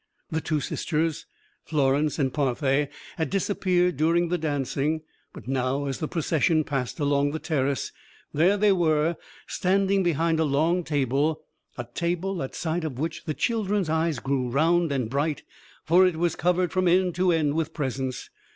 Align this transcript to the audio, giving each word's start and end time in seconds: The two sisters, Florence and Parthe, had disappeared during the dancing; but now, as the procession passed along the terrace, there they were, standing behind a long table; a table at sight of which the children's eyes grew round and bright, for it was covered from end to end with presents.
The 0.31 0.41
two 0.41 0.59
sisters, 0.61 1.27
Florence 1.63 2.17
and 2.17 2.33
Parthe, 2.33 2.89
had 3.17 3.29
disappeared 3.29 3.97
during 3.97 4.29
the 4.29 4.37
dancing; 4.39 5.03
but 5.31 5.47
now, 5.47 5.85
as 5.85 5.99
the 5.99 6.07
procession 6.07 6.63
passed 6.63 6.99
along 6.99 7.29
the 7.33 7.37
terrace, 7.37 7.91
there 8.33 8.57
they 8.57 8.71
were, 8.71 9.15
standing 9.45 10.01
behind 10.01 10.39
a 10.39 10.43
long 10.43 10.83
table; 10.83 11.43
a 11.77 11.83
table 11.83 12.41
at 12.41 12.55
sight 12.55 12.83
of 12.83 12.97
which 12.97 13.25
the 13.25 13.35
children's 13.35 13.89
eyes 13.91 14.17
grew 14.17 14.49
round 14.49 14.91
and 14.91 15.07
bright, 15.07 15.43
for 15.85 16.07
it 16.07 16.15
was 16.15 16.35
covered 16.35 16.71
from 16.71 16.87
end 16.87 17.13
to 17.13 17.31
end 17.31 17.53
with 17.53 17.71
presents. 17.71 18.31